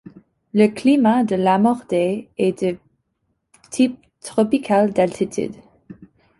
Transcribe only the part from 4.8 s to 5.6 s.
d'altitude.